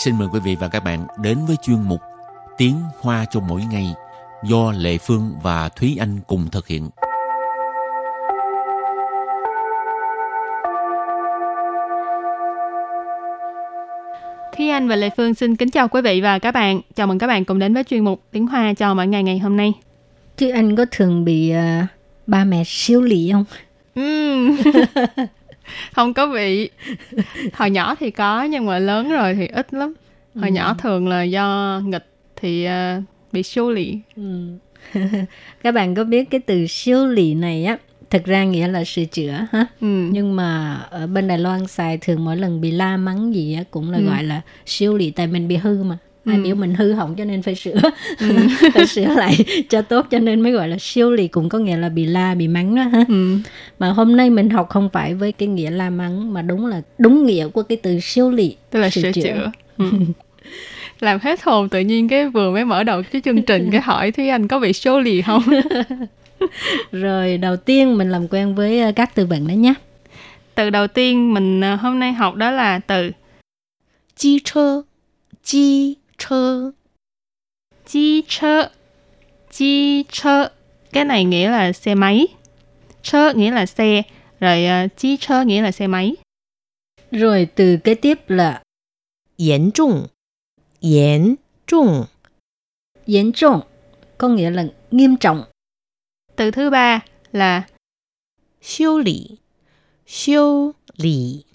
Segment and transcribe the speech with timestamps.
[0.00, 2.00] xin mời quý vị và các bạn đến với chuyên mục
[2.58, 3.94] Tiếng Hoa cho mỗi ngày
[4.44, 6.88] do Lệ Phương và Thúy Anh cùng thực hiện.
[14.56, 16.80] Thúy Anh và Lệ Phương xin kính chào quý vị và các bạn.
[16.94, 19.38] Chào mừng các bạn cùng đến với chuyên mục Tiếng Hoa cho mỗi ngày ngày
[19.38, 19.72] hôm nay.
[20.36, 21.86] Thúy Anh có thường bị uh,
[22.26, 23.44] ba mẹ siêu lì không?
[23.94, 24.56] Ừm.
[25.92, 26.70] không có bị.
[27.52, 29.94] Hồi nhỏ thì có nhưng mà lớn rồi thì ít lắm.
[30.34, 30.52] Hồi Ừ.
[30.54, 32.66] nhỏ thường là do nghịch thì
[32.98, 33.02] uh,
[33.32, 33.98] bị siêu lì.
[34.16, 34.22] Ừ.
[35.62, 37.76] Các bạn có biết cái từ siêu lì này á,
[38.10, 39.66] thực ra nghĩa là sửa chữa ha.
[39.80, 39.86] Ừ.
[40.12, 43.62] Nhưng mà ở bên Đài Loan xài thường mỗi lần bị la mắng gì á
[43.70, 44.04] cũng là Ừ.
[44.04, 45.98] gọi là siêu lì tại mình bị hư mà.
[46.30, 46.42] Ai Ừ.
[46.42, 47.74] biểu mình hư hỏng cho nên phải sửa
[48.74, 49.36] phải sửa lại
[49.68, 52.34] cho tốt cho nên mới gọi là siêu lì cũng có nghĩa là bị la
[52.34, 53.36] bị mắng đó ha Ừ.
[53.78, 56.82] mà hôm nay mình học không phải với cái nghĩa la mắng mà đúng là
[56.98, 59.50] đúng nghĩa của cái từ siêu lì Tức là sửa chữa.
[59.78, 59.84] Ừ.
[61.00, 64.10] Làm hết hồn tự nhiên cái vừa mới mở đầu cái chương trình cái hỏi
[64.10, 65.42] Thúy Anh có bị siêu lì không?
[66.92, 69.74] Rồi đầu tiên mình làm quen với ờ, các từ vựng đó nhé.
[70.54, 73.10] từ đầu tiên mình ờ, hôm nay học đó là từ
[75.44, 76.73] 机车，
[77.85, 78.71] 机车， chi chơ
[79.49, 80.51] chi chơ
[80.91, 82.27] cái này nghĩa là xe máy
[83.01, 84.01] chơ nghĩa là xe
[84.39, 86.15] rồi uh, chi chơ nghĩa là xe máy
[87.11, 88.61] Rồi từ kế tiếp là
[89.37, 90.09] 严重，
[90.81, 92.07] 严重，
[93.05, 93.61] 严trọng,
[94.17, 95.43] có nghĩa là nghiêm trọng.
[96.35, 97.67] từ thứ ba là
[98.61, 99.37] 修理，
[100.07, 101.45] 修理，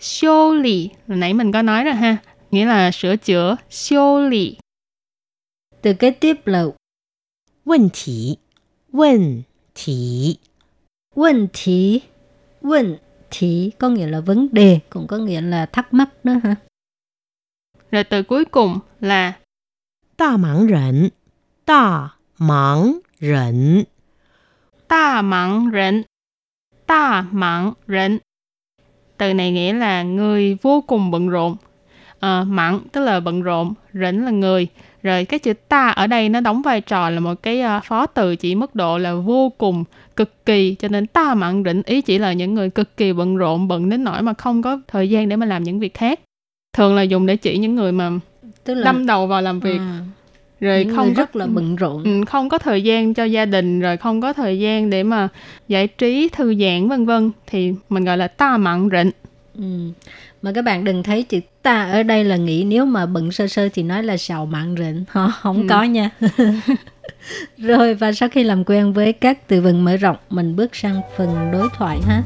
[0.00, 2.16] siêu lì hồi nãy mình có nói rồi ha
[2.53, 4.57] nghĩa là sửa chữa, 修理.
[5.81, 6.65] Từ kế tiếp là
[7.65, 8.37] vấn thị,
[8.91, 9.41] vấn
[9.75, 10.37] thị,
[11.15, 12.01] vấn thị,
[12.61, 12.97] vấn
[13.31, 16.55] thị có nghĩa là vấn đề, cũng có nghĩa là thắc mắc đó hả?
[17.91, 19.39] Rồi từ cuối cùng là
[20.17, 21.09] đa mạng rẩn,
[21.65, 23.83] đa mạng rẩn,
[24.89, 26.03] đa mạng rẩn,
[26.87, 28.19] đa mạng rẩn.
[29.17, 31.55] Từ này nghĩa là người vô cùng bận rộn,
[32.23, 34.67] à, mặn tức là bận rộn rịnh là người.
[35.03, 38.05] Rồi cái chữ ta ở đây nó đóng vai trò là một cái à, phó
[38.05, 39.83] từ chỉ mức độ là vô cùng
[40.15, 43.37] cực kỳ cho nên ta mặn rịnh ý chỉ là những người cực kỳ bận
[43.37, 46.19] rộn bận đến nỗi mà không có thời gian để mà làm những việc khác.
[46.77, 48.11] Thường là dùng để chỉ những người mà
[48.63, 49.77] Tức là đâm đầu vào làm việc.
[49.77, 49.99] À,
[50.59, 52.03] rồi những không có rất là bận rộn.
[52.03, 55.27] Ừ, không có thời gian cho gia đình rồi không có thời gian để mà
[55.67, 57.31] giải trí thư giãn vân vân.
[57.47, 59.11] Thì mình gọi là ta mặn rịnh
[59.58, 59.64] Ừ.
[60.42, 63.46] Mà các bạn đừng thấy chữ ta ở đây là nghĩ nếu mà bận sơ
[63.46, 65.04] sơ thì nói là sào mặn rịnh.
[65.08, 65.66] Họ không Ừ.
[65.68, 66.10] có nha.
[67.58, 71.00] Rồi và sau khi làm quen với các từ vựng mở rộng, mình bước sang
[71.16, 72.22] phần đối thoại ha.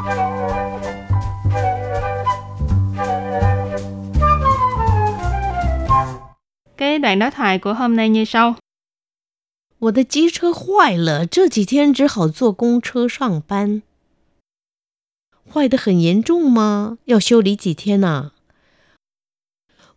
[6.76, 8.54] cái đoạn đối thoại của hôm nay như sau
[9.78, 13.82] 我的机车坏了，这几天只好坐公车上班。
[15.52, 16.98] 坏的很严重吗？
[17.04, 18.32] 要修理几天呢、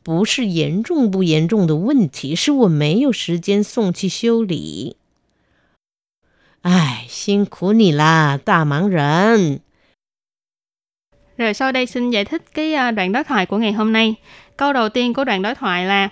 [0.04, 4.98] 不是严重不严重的问题，是我没有时间送去修理。
[6.62, 9.62] 哎，辛苦你啦，大忙人！
[11.38, 14.16] rồi sau đây xin giải thích cái à, đoạn đối thoại của ngày hôm nay
[14.58, 16.12] câu đầu tiên của đoạn đối thoại là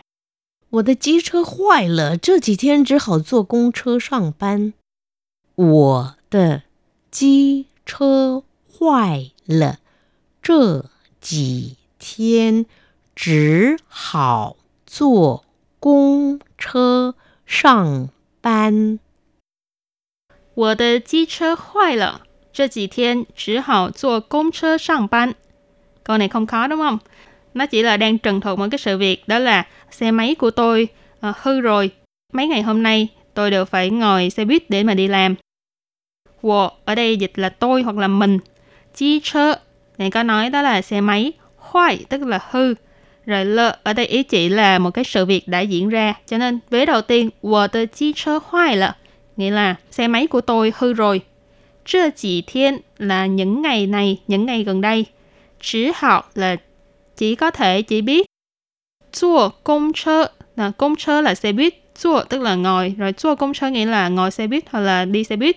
[0.69, 4.73] 我的机车坏了，这几天只好坐公车上班。
[5.55, 6.63] 我的
[7.11, 8.43] 机车
[8.77, 9.79] 坏了，
[10.41, 10.85] 这
[11.21, 12.65] 几天
[13.15, 15.45] 只好坐
[15.79, 17.15] 公车
[17.45, 18.09] 上
[18.41, 18.99] 班。
[20.55, 22.21] 我的机车坏了
[22.51, 25.33] 这几天只好坐公车上班
[26.03, 26.97] câu này không khó đúng không
[27.53, 30.51] nó chỉ là đang trần thuật một cái sự việc đó là xe máy của
[30.51, 30.87] tôi
[31.19, 31.91] à, hư rồi
[32.33, 35.35] mấy ngày hôm nay tôi đều phải ngồi xe buýt để mà đi làm
[36.41, 38.39] wo ở đây dịch là tôi hoặc là mình
[38.98, 39.54] chi chơ
[39.98, 42.74] này, có nói đó là xe máy, hoài, tức là hư.
[43.26, 46.14] Rồi lơ ở đây ý chỉ là một cái sự việc đã diễn ra.
[46.26, 48.96] Cho nên, vế đầu tiên của chi chơ hoài là
[49.36, 51.20] nghĩa là, xe máy của tôi hư rồi.
[51.84, 55.06] Chưa chỉ thiên là những ngày này, những ngày gần đây.
[55.60, 56.56] Chỉ học là
[57.16, 58.26] chỉ có thể chỉ biết
[59.12, 61.74] chua công chơ là công chơ là xe buýt.
[62.02, 62.94] Chua tức là ngồi.
[62.98, 65.56] Rồi chua công chơ nghĩa là ngồi xe buýt hoặc là đi xe buýt.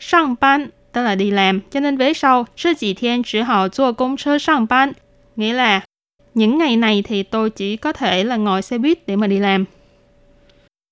[0.00, 1.61] Sang ban tức là đi làm.
[1.69, 4.93] Cho nên vế sau, 这几天只好坐公车上班
[5.35, 5.85] nghĩa là
[6.33, 9.39] những ngày này thì tôi chỉ có thể là ngồi xe buýt để mà đi
[9.39, 9.65] làm.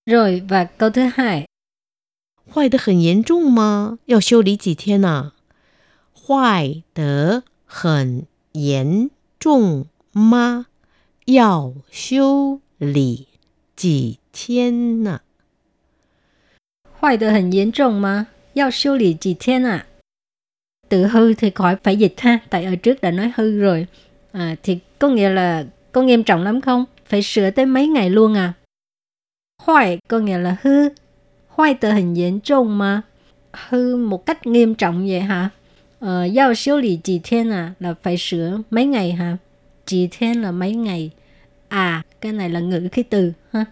[0.06, 1.46] Rồi và câu thứ hai,
[2.54, 3.98] 坏的很严重吗？
[4.06, 5.32] 要修理几天呢、
[6.14, 9.10] 坏的很严
[9.40, 10.66] 重吗？
[11.26, 13.28] 要修理
[13.76, 15.22] 几天呢？
[17.00, 18.28] 坏的很严重吗？
[18.54, 19.86] 要修理几天à?
[20.89, 23.87] Từ hư thì khỏi phải dịch ha, tại ở trước đã nói hư rồi.
[24.33, 26.85] À, thì có nghĩa là có nghiêm trọng lắm không?
[27.07, 28.53] Phải sửa tới mấy ngày luôn à?
[29.63, 30.89] Hoài có nghĩa là hư.
[31.49, 31.93] Hoài tờ
[32.45, 33.03] trông mà.
[33.69, 35.51] Hư một cách nghiêm trọng vậy hả?
[36.01, 37.75] Ờ, giao siêu lý chỉ thiên à?
[37.81, 39.37] Là phải sửa mấy ngày hả?
[39.87, 41.11] Chỉ thiên là mấy ngày.
[41.69, 43.65] À, cái này là ngữ khí từ ha.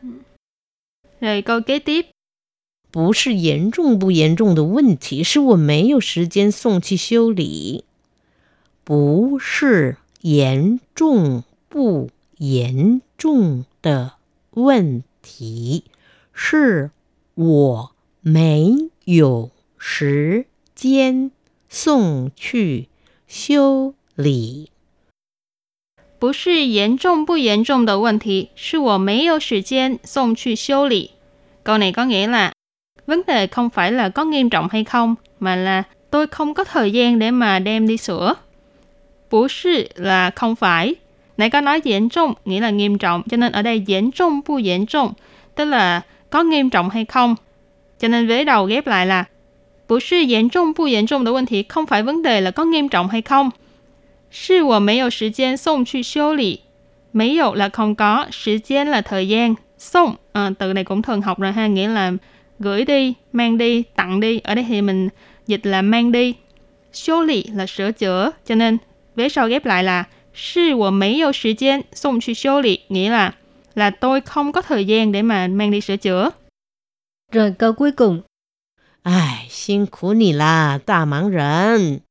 [1.20, 2.06] Rồi câu kế tiếp.
[2.96, 7.84] 不是严重不严重的问题，是我没有时间送去修理。
[8.84, 12.08] 不是严重不
[12.38, 14.14] 严重的
[14.52, 15.84] 问题，
[16.32, 16.90] 是
[17.34, 21.30] 我没有时间
[21.68, 22.88] 送去
[23.28, 24.70] 修理。
[26.18, 31.10] 不是严重不严重的问题，是我没有时间送去修理。
[31.62, 32.52] Câu này có nghĩa là
[33.07, 36.63] vấn đề không phải là có nghiêm trọng hay không, mà là tôi không có
[36.63, 38.33] thời gian để mà đem đi sửa.
[39.31, 40.95] Bú sư là không phải.
[41.37, 44.41] Nãy có nói diễn trọng nghĩa là nghiêm trọng, cho nên ở đây diễn trọng
[44.47, 45.13] bu diễn trọng,
[45.55, 47.35] tức là có nghiêm trọng hay không.
[47.99, 49.25] Cho nên vế đầu ghép lại là
[49.87, 52.89] bú sư diễn trọng bu diễn trọng 的问题 không phải vấn đề là có nghiêm
[52.89, 53.51] trọng hay không.
[54.31, 56.61] 是我没有时间送去修理。
[57.11, 61.87] 没有 là không có, 时间 là thời gian,送à, từ này cũng thường học rồi ha, nghĩa
[61.87, 62.11] là
[62.59, 64.39] gửi đi, mang đi, tặng đi.
[64.39, 65.09] Ở đây thì mình
[65.47, 66.35] dịch là mang đi.
[66.93, 68.77] 修理 là sửa chữa, cho nên
[69.15, 73.33] vế sau ghép lại là 是我没有时间送去修理, nghĩa là
[73.75, 76.29] là tôi không có thời gian để mà mang đi sửa chữa.
[77.31, 78.21] Rồi câu cuối cùng.
[79.03, 82.01] 哎，辛苦你啦，大忙人！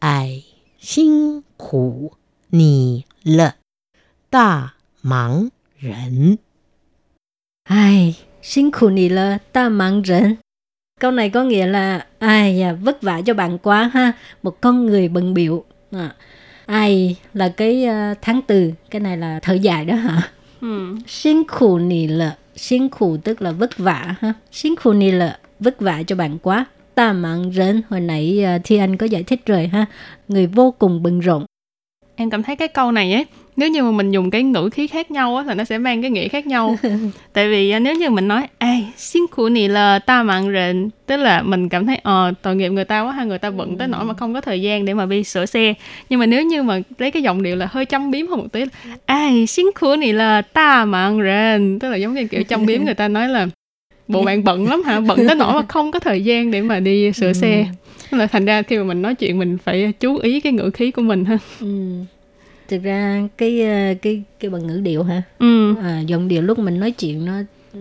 [0.00, 0.42] 哎，
[0.80, 2.14] 辛苦
[2.50, 3.56] 你了，
[4.30, 6.38] 大忙人！
[7.64, 10.35] Ai, xin khổ nì là ta mang rẫn.
[10.99, 14.11] Câu này có nghĩa là ai à, vất vả cho bạn quá ha.
[14.43, 15.63] Một con người bận biểu.
[15.91, 16.15] À,
[16.65, 20.29] ai là cái uh, tháng từ, cái này là thời dài đó hả?
[20.61, 20.95] Ừ.
[21.07, 24.33] Xin khổ nì là, xin khổ tức là vất vả ha.
[24.51, 26.65] Xin khổ nì là vất vả cho bạn quá.
[26.95, 29.85] Ta mang rẫn, hồi nãy uh, Thi Anh có giải thích rồi ha.
[30.27, 31.45] Người vô cùng bận rộn
[32.15, 33.25] em cảm thấy cái câu này ấy
[33.55, 36.01] nếu như mà mình dùng cái ngữ khí khác nhau á thì nó sẽ mang
[36.01, 36.75] cái nghĩa khác nhau.
[37.33, 40.89] Tại vì à, nếu như mình nói ai xin của nì là ta mạng rện
[41.05, 43.77] tức là mình cảm thấy ờ tội nghiệp người ta quá hay người ta bận
[43.77, 44.15] tới nỗi mà ừ.
[44.19, 45.73] không có thời gian để mà đi sửa xe.
[46.09, 48.47] Nhưng mà nếu như mà lấy cái giọng điệu là hơi châm biếm hơn một
[48.51, 48.63] tí
[49.05, 49.45] ai ừ.
[49.45, 52.93] xin của nì là ta mạng rện tức là giống như kiểu châm biếm người
[52.93, 53.47] ta nói là
[54.07, 56.79] bộ bạn bận lắm hả, bận tới nỗi mà không có thời gian để mà
[56.79, 57.65] đi sửa xe.
[58.11, 60.69] Nên là thành ra khi mà mình nói chuyện mình phải chú ý cái ngữ
[60.73, 61.37] khí của mình ha.
[61.59, 61.67] Ừ.
[62.67, 65.21] Thực ra cái uh, cái cái bằng ngữ điệu ha.
[65.39, 65.75] Ừ.
[65.81, 67.33] À, giọng điệu lúc mình nói chuyện nó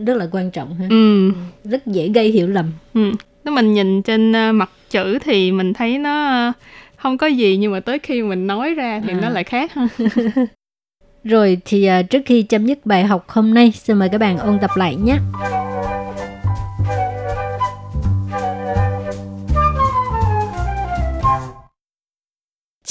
[0.06, 0.86] rất là quan trọng ha.
[0.90, 1.32] Ừ.
[1.64, 2.72] Rất dễ gây hiểu lầm.
[2.94, 3.12] Ừ.
[3.44, 6.54] Nếu mình nhìn trên uh, mặt chữ thì mình thấy nó uh,
[6.96, 9.18] không có gì nhưng mà tới khi mình nói ra thì À.
[9.22, 9.88] nó lại khác ha.
[11.24, 14.58] Rồi thì trước khi chấm dứt bài học hôm nay, xin mời các bạn ôn
[14.60, 15.16] tập lại nhé.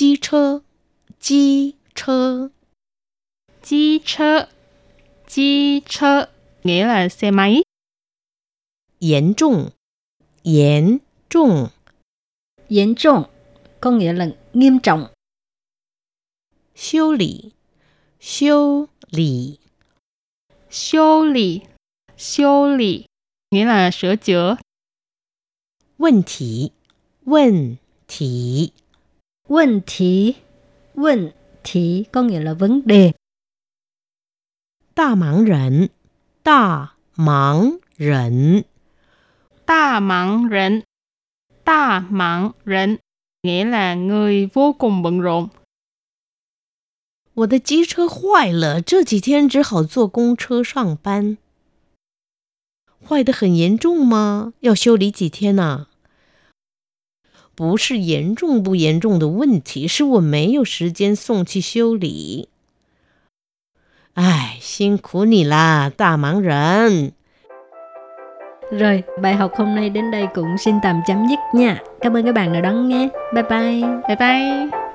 [0.00, 0.62] 机车，
[1.19, 2.50] 机车，
[3.62, 4.49] Chi chơ,
[5.26, 6.29] chi chơ
[6.62, 7.62] nghĩa là xe máy.
[9.00, 9.73] 严重，
[10.43, 11.71] 严重，
[12.69, 13.25] 严trọng
[13.81, 15.12] có nghĩa là nghiêm trọng.
[16.76, 17.53] 修理，
[18.21, 19.59] 修理，
[20.71, 21.62] Siêu lì,
[22.19, 23.07] siêu lì
[23.50, 24.57] nghĩa là sửa chữa.
[25.97, 26.73] 问题，
[27.25, 28.73] 问题，
[29.50, 30.35] Vấn题,
[30.95, 33.15] vấn题có nghĩa là vấn đề.
[34.95, 35.91] 大忙人，
[36.43, 38.65] 大忙人，
[39.67, 40.83] Ta mạng rịnh,
[41.65, 42.99] ta mạng rịnh
[43.43, 45.50] nghĩa là người vô cùng bận rộn.
[47.35, 51.37] 我的机车坏了，这几天只好坐公车上班。
[53.05, 54.53] 坏的很严重吗？
[54.61, 55.88] 要修理几天呢、
[57.61, 62.49] 不是严重不严重的问题，是我没有时间送去修理。
[64.15, 67.12] 哎，辛苦你啦，大忙人！
[68.71, 71.83] Rồi, bài học hôm nay đến đây cũng xin tạm chấm dứt nha.
[72.00, 73.09] Cảm ơn các bạn đã đón nghe.
[73.35, 73.83] Bye bye.
[74.09, 74.90] Bye bye.